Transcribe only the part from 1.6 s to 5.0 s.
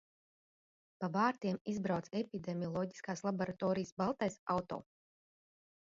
izbrauc epidemiloģiskās laboratorijas baltais auto.